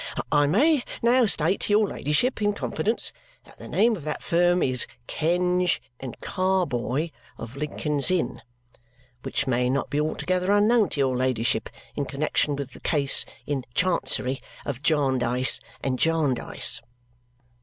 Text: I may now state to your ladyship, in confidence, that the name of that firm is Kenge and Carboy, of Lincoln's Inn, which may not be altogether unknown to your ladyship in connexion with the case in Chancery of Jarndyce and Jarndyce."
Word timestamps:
I 0.31 0.47
may 0.47 0.81
now 1.03 1.27
state 1.27 1.59
to 1.59 1.73
your 1.73 1.87
ladyship, 1.87 2.41
in 2.41 2.53
confidence, 2.53 3.13
that 3.43 3.59
the 3.59 3.67
name 3.67 3.95
of 3.95 4.03
that 4.03 4.23
firm 4.23 4.63
is 4.63 4.87
Kenge 5.05 5.79
and 5.99 6.19
Carboy, 6.21 7.11
of 7.37 7.55
Lincoln's 7.55 8.09
Inn, 8.09 8.41
which 9.21 9.45
may 9.45 9.69
not 9.69 9.91
be 9.91 10.01
altogether 10.01 10.51
unknown 10.53 10.89
to 10.89 10.99
your 10.99 11.15
ladyship 11.15 11.69
in 11.95 12.05
connexion 12.05 12.55
with 12.55 12.71
the 12.71 12.79
case 12.79 13.25
in 13.45 13.63
Chancery 13.75 14.41
of 14.65 14.81
Jarndyce 14.81 15.59
and 15.83 15.99
Jarndyce." 15.99 16.81